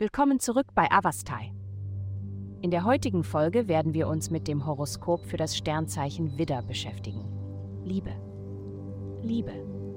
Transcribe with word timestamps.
Willkommen 0.00 0.40
zurück 0.40 0.68
bei 0.74 0.90
Avastai. 0.90 1.52
In 2.62 2.70
der 2.70 2.86
heutigen 2.86 3.22
Folge 3.22 3.68
werden 3.68 3.92
wir 3.92 4.08
uns 4.08 4.30
mit 4.30 4.48
dem 4.48 4.64
Horoskop 4.64 5.26
für 5.26 5.36
das 5.36 5.54
Sternzeichen 5.54 6.38
Widder 6.38 6.62
beschäftigen. 6.62 7.22
Liebe. 7.84 8.08
Liebe. 9.20 9.52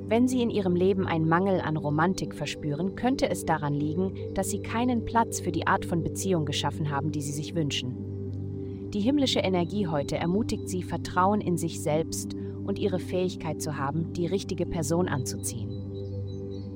Wenn 0.10 0.28
Sie 0.28 0.42
in 0.42 0.50
Ihrem 0.50 0.76
Leben 0.76 1.08
einen 1.08 1.30
Mangel 1.30 1.62
an 1.62 1.78
Romantik 1.78 2.36
verspüren, 2.36 2.98
könnte 2.98 3.30
es 3.30 3.46
daran 3.46 3.76
liegen, 3.76 4.12
dass 4.34 4.50
Sie 4.50 4.62
keinen 4.62 5.06
Platz 5.06 5.40
für 5.40 5.54
die 5.54 5.68
Art 5.68 5.86
von 5.86 6.04
Beziehung 6.04 6.46
geschaffen 6.46 6.90
haben, 6.90 7.14
die 7.14 7.22
Sie 7.22 7.32
sich 7.32 7.56
wünschen. 7.56 8.90
Die 8.90 9.00
himmlische 9.00 9.40
Energie 9.40 9.88
heute 9.88 10.18
ermutigt 10.18 10.68
Sie, 10.68 10.84
Vertrauen 10.84 11.40
in 11.40 11.56
sich 11.56 11.82
selbst 11.82 12.34
und 12.66 12.78
Ihre 12.78 13.00
Fähigkeit 13.00 13.62
zu 13.62 13.78
haben, 13.78 14.12
die 14.12 14.28
richtige 14.28 14.66
Person 14.66 15.08
anzuziehen. 15.08 15.83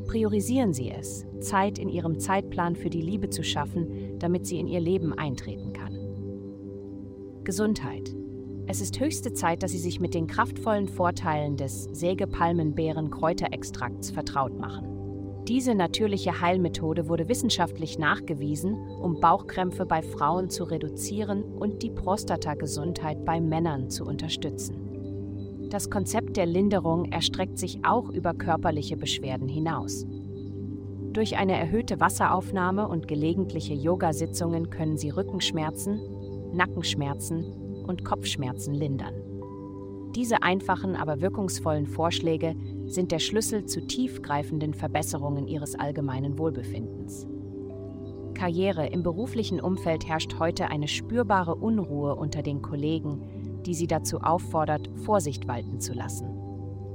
Priorisieren 0.08 0.74
Sie 0.74 0.90
es, 0.90 1.28
Zeit 1.42 1.78
in 1.78 1.90
Ihrem 1.90 2.18
Zeitplan 2.18 2.78
für 2.78 2.90
die 2.90 3.02
Liebe 3.02 3.30
zu 3.30 3.44
schaffen, 3.44 4.18
damit 4.20 4.48
sie 4.48 4.58
in 4.58 4.68
Ihr 4.68 4.80
Leben 4.80 5.12
eintreten 5.14 5.74
kann. 5.74 5.98
Gesundheit. 7.44 8.16
Es 8.68 8.80
ist 8.80 9.02
höchste 9.02 9.34
Zeit, 9.34 9.64
dass 9.64 9.72
Sie 9.72 9.78
sich 9.78 10.00
mit 10.00 10.14
den 10.14 10.28
kraftvollen 10.28 10.88
Vorteilen 10.88 11.58
des 11.58 11.90
Sägepalmenbeeren-Kräuterextrakts 11.92 14.12
vertraut 14.12 14.58
machen. 14.58 14.94
Diese 15.46 15.76
natürliche 15.76 16.40
Heilmethode 16.42 17.10
wurde 17.10 17.28
wissenschaftlich 17.30 18.00
nachgewiesen, 18.00 18.76
um 18.76 19.20
Bauchkrämpfe 19.20 19.86
bei 19.86 20.02
Frauen 20.02 20.50
zu 20.50 20.64
reduzieren 20.66 21.44
und 21.44 21.84
die 21.84 21.92
Prostatagesundheit 21.92 23.24
bei 23.24 23.40
Männern 23.40 23.90
zu 23.90 24.04
unterstützen. 24.06 24.87
Das 25.70 25.90
Konzept 25.90 26.38
der 26.38 26.46
Linderung 26.46 27.12
erstreckt 27.12 27.58
sich 27.58 27.84
auch 27.84 28.10
über 28.10 28.34
körperliche 28.34 28.96
Beschwerden 28.96 29.50
hinaus. 29.50 30.06
Durch 31.12 31.38
eine 31.38 31.58
erhöhte 31.58 32.00
Wasseraufnahme 32.00 32.88
und 32.88 33.08
gelegentliche 33.10 33.74
Yoga-Sitzungen 33.74 34.70
können 34.70 34.98
Sie 34.98 35.10
Rückenschmerzen, 35.10 36.00
Nackenschmerzen 36.54 37.44
und 37.86 38.06
Kopfschmerzen 38.06 38.74
lindern. 38.74 39.14
Diese 40.16 40.42
einfachen, 40.42 40.96
aber 40.96 41.20
wirkungsvollen 41.20 41.86
Vorschläge 41.86 42.56
sind 42.86 43.12
der 43.12 43.20
Schlüssel 43.20 43.66
zu 43.66 43.86
tiefgreifenden 43.86 44.74
Verbesserungen 44.74 45.48
Ihres 45.48 45.76
allgemeinen 45.76 46.38
Wohlbefindens. 46.38 47.28
Karriere 48.34 48.88
im 48.88 49.04
beruflichen 49.04 49.60
Umfeld 49.60 50.08
herrscht 50.08 50.40
heute 50.40 50.70
eine 50.70 50.88
spürbare 50.88 51.56
Unruhe 51.56 52.16
unter 52.16 52.42
den 52.42 52.62
Kollegen, 52.62 53.22
die 53.68 53.76
sie 53.76 53.88
dazu 53.88 54.22
auffordert, 54.22 54.90
Vorsicht 55.04 55.48
walten 55.48 55.80
zu 55.80 55.94
lassen. 55.94 56.28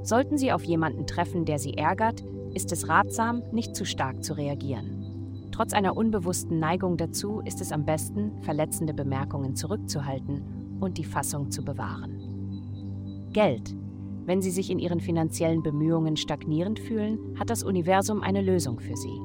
Sollten 0.02 0.36
Sie 0.36 0.50
auf 0.50 0.64
jemanden 0.64 1.06
treffen, 1.06 1.44
der 1.44 1.58
Sie 1.58 1.74
ärgert, 1.74 2.24
ist 2.54 2.72
es 2.72 2.88
ratsam, 2.88 3.42
nicht 3.52 3.76
zu 3.76 3.84
stark 3.84 4.24
zu 4.24 4.36
reagieren. 4.36 5.48
Trotz 5.52 5.74
einer 5.74 5.96
unbewussten 5.96 6.58
Neigung 6.58 6.96
dazu 6.96 7.40
ist 7.44 7.60
es 7.60 7.72
am 7.72 7.84
besten, 7.84 8.32
verletzende 8.40 8.94
Bemerkungen 8.94 9.54
zurückzuhalten 9.54 10.78
und 10.80 10.98
die 10.98 11.04
Fassung 11.04 11.50
zu 11.50 11.62
bewahren. 11.62 13.28
Geld. 13.32 13.76
Wenn 14.24 14.40
Sie 14.40 14.50
sich 14.50 14.70
in 14.70 14.78
Ihren 14.78 15.00
finanziellen 15.00 15.62
Bemühungen 15.62 16.16
stagnierend 16.16 16.78
fühlen, 16.78 17.18
hat 17.38 17.50
das 17.50 17.62
Universum 17.62 18.22
eine 18.22 18.40
Lösung 18.40 18.80
für 18.80 18.96
Sie. 18.96 19.20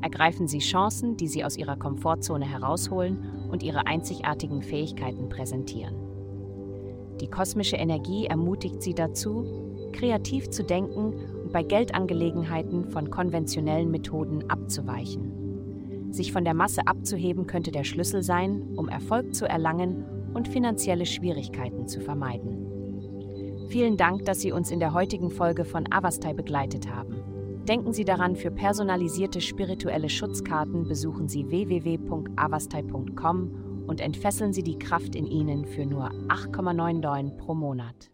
Ergreifen 0.00 0.48
Sie 0.48 0.58
Chancen, 0.58 1.16
die 1.16 1.28
Sie 1.28 1.44
aus 1.44 1.56
Ihrer 1.56 1.76
Komfortzone 1.76 2.44
herausholen 2.44 3.48
und 3.50 3.62
Ihre 3.62 3.86
einzigartigen 3.86 4.62
Fähigkeiten 4.62 5.28
präsentieren. 5.28 6.01
Die 7.20 7.28
kosmische 7.28 7.76
Energie 7.76 8.26
ermutigt 8.26 8.82
sie 8.82 8.94
dazu, 8.94 9.46
kreativ 9.92 10.50
zu 10.50 10.64
denken 10.64 11.14
und 11.44 11.52
bei 11.52 11.62
Geldangelegenheiten 11.62 12.90
von 12.90 13.10
konventionellen 13.10 13.90
Methoden 13.90 14.50
abzuweichen. 14.50 16.10
Sich 16.10 16.32
von 16.32 16.44
der 16.44 16.54
Masse 16.54 16.86
abzuheben 16.86 17.46
könnte 17.46 17.70
der 17.70 17.84
Schlüssel 17.84 18.22
sein, 18.22 18.74
um 18.76 18.88
Erfolg 18.88 19.34
zu 19.34 19.48
erlangen 19.48 20.04
und 20.34 20.48
finanzielle 20.48 21.06
Schwierigkeiten 21.06 21.86
zu 21.86 22.00
vermeiden. 22.00 22.66
Vielen 23.68 23.96
Dank, 23.96 24.26
dass 24.26 24.40
Sie 24.40 24.52
uns 24.52 24.70
in 24.70 24.80
der 24.80 24.92
heutigen 24.92 25.30
Folge 25.30 25.64
von 25.64 25.90
Avastai 25.90 26.34
begleitet 26.34 26.94
haben. 26.94 27.16
Denken 27.66 27.92
Sie 27.92 28.04
daran, 28.04 28.36
für 28.36 28.50
personalisierte 28.50 29.40
spirituelle 29.40 30.10
Schutzkarten 30.10 30.88
besuchen 30.88 31.28
Sie 31.28 31.48
www.avastai.com 31.48 33.71
und 33.86 34.00
entfesseln 34.00 34.52
Sie 34.52 34.62
die 34.62 34.78
Kraft 34.78 35.14
in 35.14 35.26
Ihnen 35.26 35.66
für 35.66 35.84
nur 35.84 36.10
8,99 36.28 37.36
pro 37.36 37.54
Monat. 37.54 38.12